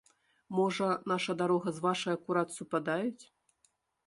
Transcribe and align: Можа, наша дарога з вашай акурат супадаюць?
Можа, 0.59 0.87
наша 1.11 1.31
дарога 1.41 1.69
з 1.77 1.83
вашай 1.87 2.13
акурат 2.19 2.49
супадаюць? 2.57 3.23